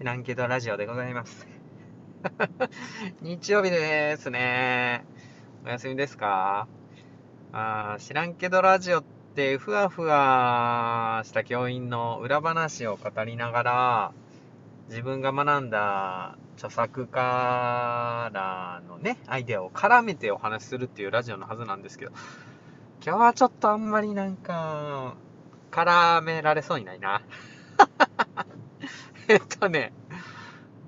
[0.00, 1.46] 知らんけどラジオでございます。
[3.20, 5.04] 日曜日ですね。
[5.62, 6.68] お休みですか？
[7.52, 14.12] あ知らんけどラジオってふわふわした教員の裏話を語りながら
[14.88, 22.12] 自分が学んだ著作家らのね、アイデアを絡めてお話しするっていうラジオのはずなんですけど、
[23.04, 25.14] 今日はちょっとあんまりなんか、
[25.70, 27.20] 絡められそうにないな。
[29.36, 29.92] っとね、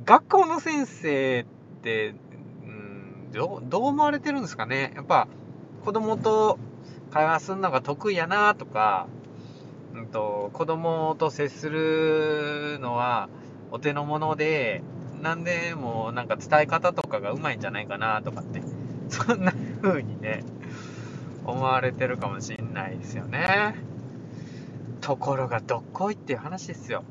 [0.05, 1.45] 学校の先生っ
[1.83, 2.15] て、
[2.65, 4.93] うん、どどう思われてるんですかね？
[4.95, 5.29] やっぱ、
[5.85, 6.59] 子供と
[7.11, 9.07] 会話するのが得意やなとか、
[9.95, 13.29] うんと、子供と接するのは
[13.71, 14.83] お手の物で、
[15.21, 18.63] なんでもなんか伝え方とかがうまいんじゃないかなとかって、
[19.09, 19.53] そんな
[19.83, 20.45] 風にね、
[21.45, 23.77] 思われてるかもしんないですよね。
[25.01, 27.05] ところがどっこいっていう話ですよ。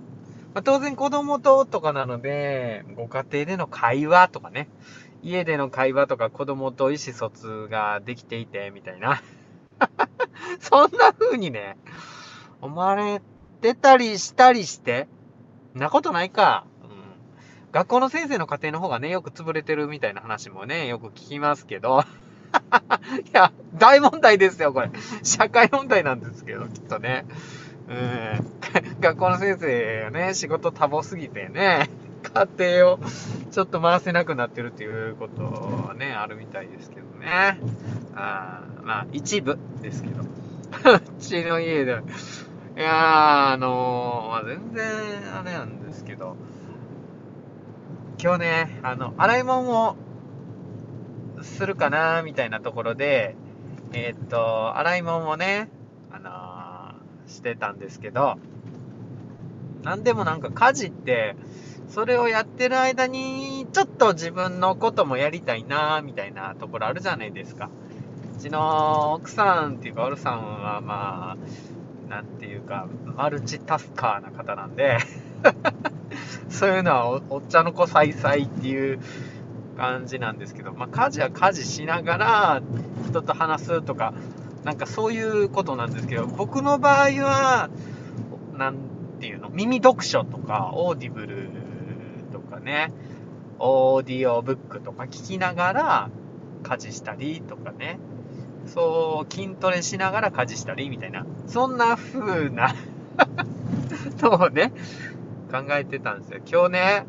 [0.53, 4.67] まあ、当然子供ととかなので、ご家庭での会話とかね、
[5.23, 9.21] 家での会話とか子供と意思疎通ができていて、みたいな。
[10.59, 11.77] そんな風にね、
[12.61, 13.21] 思われ
[13.61, 15.07] てたりしたりして、
[15.73, 16.65] なことないか。
[16.83, 16.89] うん。
[17.71, 22.03] 学校の先生の家庭の方がね、よく潰れてるみたいな話もね、よく聞きますけど。
[23.25, 24.91] いや、大問題ですよ、これ。
[25.23, 27.25] 社会問題なんですけど、きっとね。
[27.91, 31.89] うん、 学校の先生がね、仕事多忙すぎてね、
[32.23, 32.99] 家庭を
[33.51, 37.59] ちょっと回せなくなってるっていうことはね、あるみたいですけどね。
[38.15, 40.23] あまあ、一部ですけど。
[40.89, 41.91] うちの家で、
[42.77, 44.85] いやー、あのー、まあ、全然
[45.37, 46.37] あれなんですけど、
[48.21, 49.95] 今日ね、あの、洗い物を
[51.41, 53.35] するかなみたいなところで、
[53.93, 55.69] えー、っと、洗い物をね、
[57.31, 58.37] してたんですけど、
[59.83, 61.35] なんでもなんか家事って、
[61.87, 67.69] それをやってる間に、ちょっと自分のこともやりたいなみたいなところあるじゃないですか。
[68.37, 74.97] うちの奥さんっていうか、オルさんはまあ、なんていうか、マルチタスカーな方なんで
[76.49, 78.99] そういうのはおっちゃの子さいさいっていう
[79.77, 82.61] 感じなんですけど、まあ、家事は家事しながら
[83.07, 84.13] 人と話すとか、
[84.63, 87.69] なんかそういうことなんですけど、僕の場合は、
[88.57, 88.77] なん
[89.19, 91.49] ていうの、耳読書とか、オーディブル
[92.31, 92.91] とかね、
[93.59, 96.09] オーディオブックとか聞きながら
[96.63, 97.99] 家事したりとかね、
[98.67, 102.75] そう、筋トレしながら家事したりみたいな、そんな風な
[104.21, 104.71] のをね、
[105.51, 106.39] 考えてたんですよ。
[106.45, 107.05] 今日ね、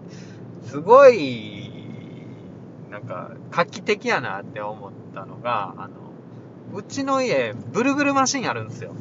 [0.67, 1.71] すごい、
[2.91, 6.12] なんか、画期的やなって思ったのが、あの、
[6.75, 8.95] うちの家、ブルブルマシンあるんですよ。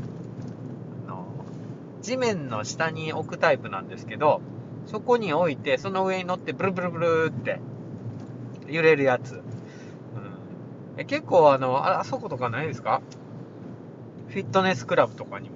[1.07, 1.25] あの、
[2.01, 4.41] 地面の下に置くタイプなんですけど、
[4.87, 7.59] そこに置いて、その上に乗ってブルブルブルって
[8.67, 9.35] 揺れるやつ。
[9.35, 9.41] うん、
[10.97, 13.01] え結構あの、あそことかないですか？
[14.29, 15.55] フィットネスクラブとかにも。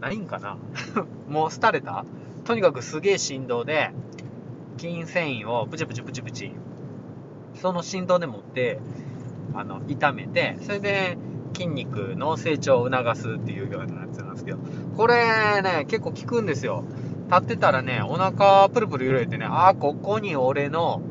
[0.00, 0.56] ないんかな？
[1.28, 2.04] もう廃れた？
[2.44, 3.90] とにかくすげえ振動で、
[4.78, 6.52] 筋繊維をブチブチブチブチ、
[7.56, 8.78] その振動でもって、
[9.54, 11.16] あの、炒めて、それで
[11.54, 14.58] 筋肉の成長を促すっていうようなやつなんですけど、
[14.96, 16.84] これね、結構効くんですよ。
[17.30, 21.02] 立ってたらね、お腹プルプル揺れてね、ああ、ここに俺の、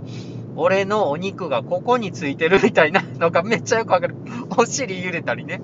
[0.55, 4.15] 俺のお肉がここについてるみたいなのが めっちゃよくわかる。
[4.57, 5.61] お尻揺れたりね。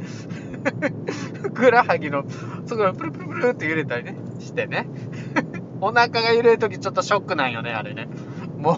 [1.42, 2.24] ふくらはぎの、
[2.68, 4.88] そこがプルプルプルって揺れたりね、してね。
[5.82, 8.08] お腹が揺れるときちょっとショックなんよね、あれね。
[8.58, 8.76] もう、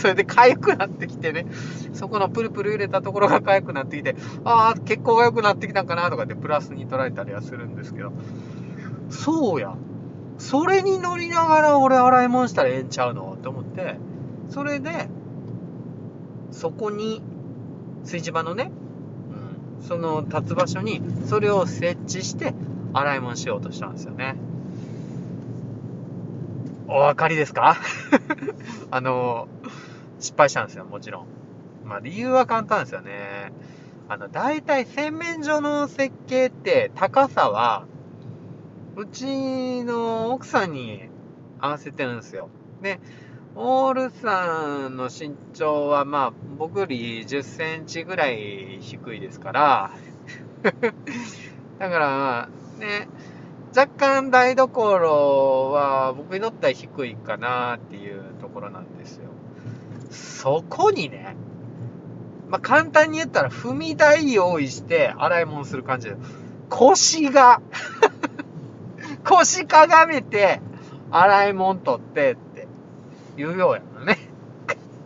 [0.00, 1.46] それで痒くなってきてね、
[1.92, 8.12] そこのプルプル揺れたところが痒くなってきて、ああ、血行が良くなってきたんかなとかってプラスに捉えたりはするんですけど、
[9.10, 9.74] そうや。
[10.38, 13.96] それに乗りながら俺洗い物したらええんちゃうのって思って、
[14.48, 15.08] それで、
[16.50, 17.22] そこに、
[18.04, 18.70] 炊事場のね、
[19.80, 22.54] うん、その立つ場所に、それを設置して、
[22.94, 24.36] 洗い物しようとしたんですよね。
[26.88, 27.76] お分かりですか？
[28.90, 29.46] あの、
[30.20, 31.26] 失敗したんですよ、もちろん。
[31.84, 33.52] まあ理由は簡単ですよね。
[34.08, 37.86] あの、大体洗面所の設計って高さは、
[38.96, 41.08] うちの奥さんに
[41.60, 42.48] 合わせてるんですよ。
[42.82, 43.00] で、
[43.56, 49.90] オールさんの身長はまあ僕より10センチぐらい低いですから、
[51.78, 53.08] だからね、
[53.76, 59.30] 若干台所は僕にとっては低いかなっていうところなんですよ。
[60.10, 61.36] そこにね、
[62.48, 66.16] まあ、簡単に言ったら踏み台用意して洗い物する感じで、
[66.68, 67.60] 腰が
[69.24, 70.60] 腰かがめて
[71.10, 72.68] 洗い物取ってって
[73.36, 74.30] 言うようやのね。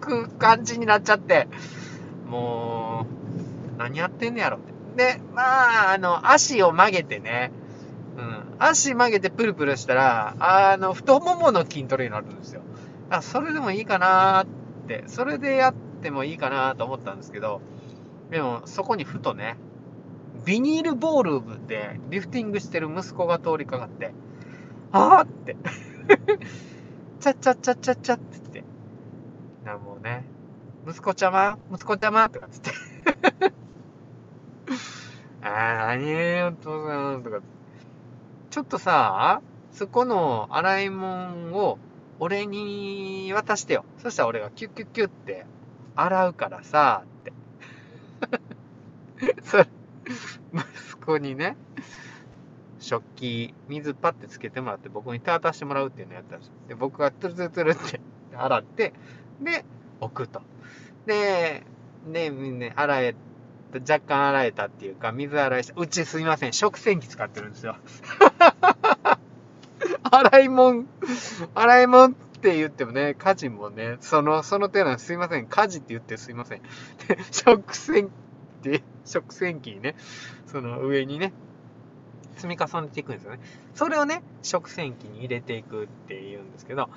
[0.05, 1.49] く感じになっちゃって、
[2.29, 3.07] も
[3.77, 5.15] う、何やってんねやろって。
[5.15, 7.51] で、まあ、あの、足を曲げてね、
[8.17, 12.61] うん、足曲げてプルプルしたら、あの、太ももの筋トレになるんですよ。
[13.11, 14.47] あ、それでもいいかなーっ、
[15.07, 17.61] それでやってもいいかなと思ったんですけど、
[18.31, 19.57] でも、そこにふとね、
[20.45, 24.13] ビニールボールでリフティングしてる息子が通りかかって、
[24.93, 25.57] あーって、
[27.21, 28.65] ちゃちゃちゃちゃちゃって言って、
[29.65, 30.25] なもうね、
[30.87, 32.71] 息子ちゃま息子ちゃまとかつって。
[35.43, 37.41] あー、何お父さんとか、
[38.51, 39.41] ちょっとさ、
[39.73, 41.79] そこの洗い物を
[42.19, 43.85] 俺に渡してよ。
[43.99, 45.47] そしたら俺がキュッキュッキュッって
[45.97, 47.33] 洗うからさ、って。
[49.43, 49.67] それ、
[50.53, 51.57] 息子にね、
[52.79, 56.53] 食器、水パッてつけてもらって僕に手渡してもらうっていうのをやったんですよ。
[56.69, 58.01] で、僕がトゥルトゥルトゥルって
[58.37, 58.93] 洗って、
[59.41, 59.65] で、
[60.01, 60.43] 置くと。
[61.07, 61.65] で、
[62.13, 63.15] で、ね、洗え、
[63.75, 65.75] 若干洗えたっていうか、水洗いした。
[65.77, 67.77] うちすいません、食洗機使ってるんですよ。
[70.17, 70.85] 洗い物、
[71.55, 75.47] 洗い物って言ってもね、家事もね、その、その手なんすいません。
[75.47, 76.63] 家事って言ってすいません。
[77.09, 78.11] で、 食洗
[78.63, 79.97] 機、食洗機にね、
[80.47, 81.33] その上にね、
[82.37, 83.41] 積み重ねていくんですよね。
[83.75, 86.89] それをね、食洗機に入れていくっていうんですけど、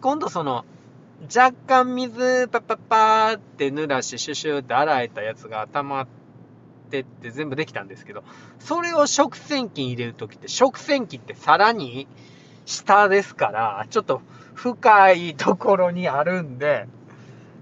[0.00, 0.64] 今度その、
[1.34, 6.06] 若干水パッパッパーって濡らしシュシュって洗えたやつが溜まっ
[6.90, 8.24] てって全部できたんですけど、
[8.58, 12.06] それを食洗機に入れるときって、食洗機ってさらに
[12.66, 14.22] 下ですから、ちょっと
[14.54, 16.86] 深いところにあるんで、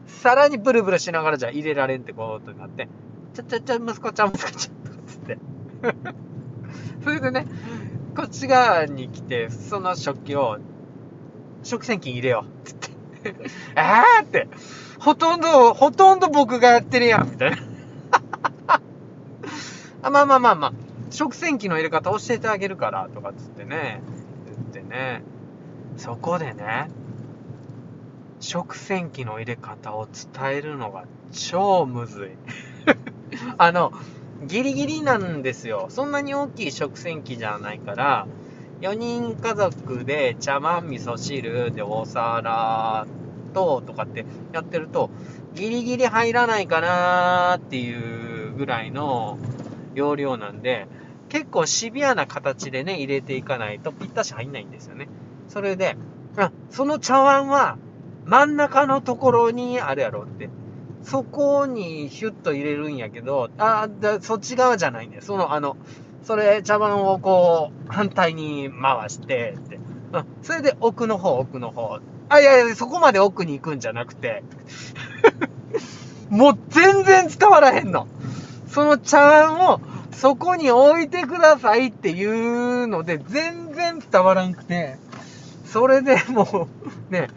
[0.07, 2.89] さらにブルブルしながらじゃ入れられんってことになって、
[3.35, 5.39] ちゃちゃちゃ、息子ちゃん、息子ちゃん、つって。
[7.03, 7.47] それでね、
[8.17, 10.59] こっち側に来て、その食器を、
[11.63, 12.89] 食洗機入れようって
[13.25, 13.51] 言って。
[13.77, 14.49] えーって、
[14.99, 17.57] ほとんど、ほとんど僕がやってるやん、みたいな。
[20.03, 20.73] あまあまあまあまあ、
[21.11, 24.03] 食洗機の入れ方教えてあげるから、とかつってね、
[24.93, 25.23] ね、
[25.97, 26.91] そこでね、
[28.41, 32.29] 食洗機の入れ方を伝えるのが超むずい。
[33.56, 33.93] あの、
[34.47, 35.87] ギリギリなんですよ。
[35.89, 38.27] そんなに大きい食洗機じゃないから、
[38.83, 43.06] 4人家族で茶碗、味噌汁でお皿
[43.55, 45.09] ととかってやってると、
[45.55, 49.39] ギリギリ入らないかなっていうぐらいの
[49.94, 50.87] 容量なんで、
[51.32, 55.08] 結構シビアな形でね、入れていかないとぴったし入んないんですよね。
[55.49, 55.96] それで、
[56.37, 57.79] あ、その茶碗は
[58.26, 60.50] 真ん中のところにあるやろって。
[61.02, 63.88] そこにヒュッと入れるんやけど、あ、
[64.20, 65.23] そっち側じゃないんだよ。
[65.23, 65.79] その、あの、
[66.23, 69.76] それ、茶碗をこう、反対に回して、って。
[70.12, 70.25] うん。
[70.43, 71.99] それで奥の方、奥の方。
[72.29, 74.44] あ、いやいや、そこまで奥に行くんじゃなくて、
[76.29, 78.06] もう全然伝わらへんの。
[78.67, 79.81] その茶碗を
[80.12, 84.97] そこに置いてくださいっていうので、全然伝わらんくて、
[85.64, 86.69] それでも
[87.11, 87.29] う、 ね、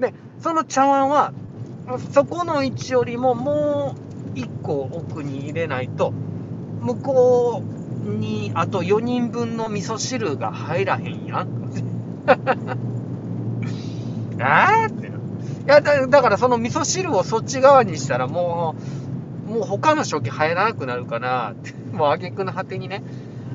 [0.00, 1.32] で、その茶碗は、
[2.12, 3.94] そこの位置よりもも
[4.34, 6.12] う1個奥に入れないと、
[6.80, 7.62] 向こ
[8.06, 11.48] うにあと4人分の味噌汁が入らへんやん。
[14.40, 15.06] あーって。
[15.06, 15.10] い
[15.66, 19.03] やだ、だからその味噌汁をそっち側にしたらもう、
[19.64, 21.72] も他の食器入らなくなるかなって。
[21.92, 23.02] もう挙句の果てにね。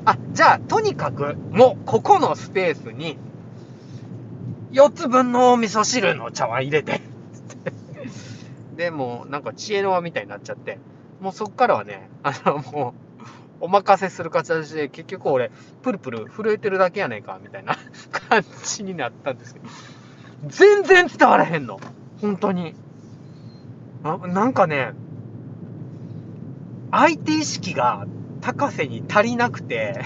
[0.04, 3.18] あ、じゃあ、とにかく、もう、ここのスペースに、
[4.72, 7.00] 4つ分の味噌汁の茶碗入れて。
[8.76, 10.78] で、もうなんか知恵の輪みたいになっちゃって、
[11.20, 12.94] もうそっからはね、あの、も
[13.60, 15.50] う、お任せする形で、結局俺、
[15.82, 17.76] プルプル震えてるだけやねんか、みたいな
[18.28, 19.68] 感じになったんですけど、
[20.46, 21.78] 全然伝わらへんの。
[22.22, 22.74] 本当に。
[24.02, 24.94] あなんかね、
[26.90, 28.06] 相手意識が
[28.40, 30.00] 高瀬に足りなくて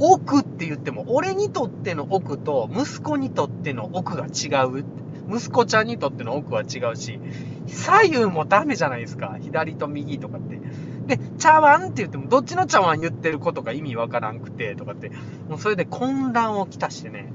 [0.00, 4.84] 奥って言っても、俺にとっての奥と息子にとっての奥が違う。
[5.30, 7.20] 息子ちゃんにとっての奥は違うし、
[7.66, 9.36] 左右もダメじゃないですか。
[9.40, 11.16] 左と右とかって。
[11.16, 15.10] で、茶碗って言っても、どっちの茶碗言ってることか意味わからんくて、とかって。
[15.48, 17.30] もうそれで混乱をきたしてね。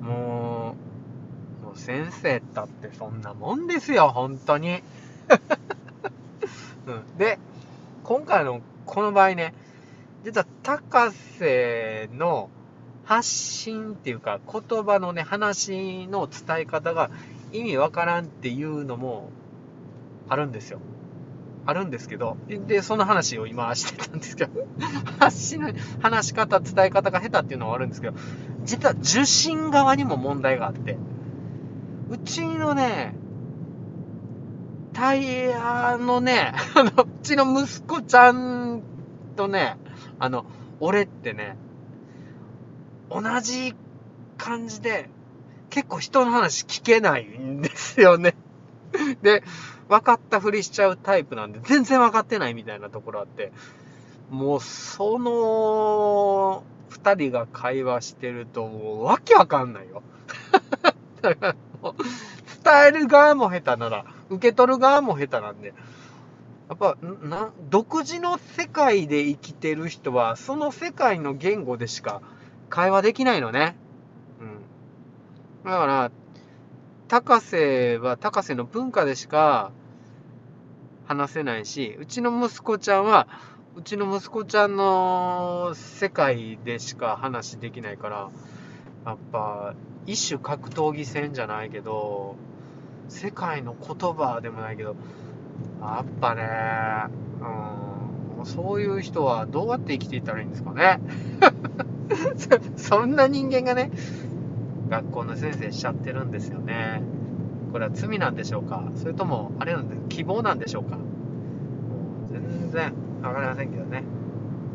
[0.00, 0.76] も
[1.62, 4.82] う、もう先生だってそんなもんですよ、本当に。
[6.86, 7.38] うん、で、
[8.02, 9.54] 今回のこの場合ね、
[10.24, 12.50] 実は高瀬の
[13.04, 17.10] 発信っていうか、言葉のね、話の伝え方が
[17.52, 19.30] 意味わからんっていうのも
[20.28, 20.80] あるんですよ。
[21.66, 22.36] あるんですけど、
[22.66, 24.66] で、その話を今してたんですけど、
[25.18, 28.16] 話の、話し方、伝え方が下手っていうのはあるんですけど、
[28.64, 30.98] 実は受信側にも問題があって、
[32.10, 33.14] うちのね、
[34.94, 38.82] タイヤのね、あの、うちの息子ちゃん
[39.36, 39.76] とね、
[40.18, 40.46] あの、
[40.80, 41.56] 俺ってね、
[43.10, 43.74] 同じ
[44.38, 45.10] 感じで、
[45.68, 48.36] 結構人の話聞けないんですよね。
[49.22, 49.42] で、
[49.88, 53.52] 分かったふりしちゃうタイプなんで、全然分かってないみたいなところあって、
[54.30, 60.02] もう、その、二人が会話してると、もう、わけわかんないよ。
[61.20, 61.94] だからもう、
[62.64, 65.74] 伝える側も下手なら、受け取る側も下手なんで、
[66.68, 72.22] やっぱ、な、独自の世界で生きてる人は、その世界の言語でしか
[72.70, 73.76] 会話できないのね。
[74.40, 75.70] うん。
[75.70, 76.10] だから、
[77.06, 79.72] 高瀬は高瀬の文化でしか
[81.06, 83.28] 話せないし、うちの息子ちゃんは、
[83.76, 88.30] うちの息子ちゃんの世界でしか話できないから、
[89.04, 89.74] やっぱ、
[90.06, 92.36] 一種格闘技戦じゃないけど、
[93.08, 94.96] 世界の言葉でもないけど、
[95.80, 96.42] やっぱね、
[98.38, 101.00] うん、そういう人はどうやって生きていったらいいんですかね。
[102.76, 103.90] そんな人間がね、
[104.88, 107.02] 学校の先生しちゃってるんですよね。
[107.72, 108.84] これは罪なんでしょうか？
[108.96, 110.98] それとも、あれなんで、希望なんでしょうか？
[112.30, 112.92] 全然
[113.22, 114.04] わかりませんけどね。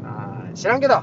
[0.03, 1.01] あ知らんけど